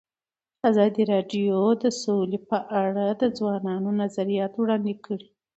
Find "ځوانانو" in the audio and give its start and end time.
3.37-3.89